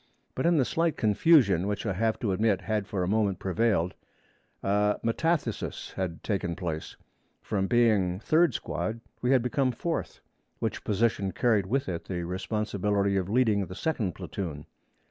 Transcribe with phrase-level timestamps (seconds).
[0.33, 3.93] But in the slight confusion which I have to admit had for a moment prevailed,
[4.63, 6.97] a metathesis had taken place:
[7.43, 10.19] from being third squad we had become fourth,
[10.57, 14.65] which position carried with it the responsibility of leading the second platoon.